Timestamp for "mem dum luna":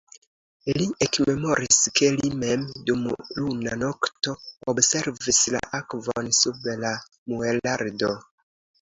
2.45-3.77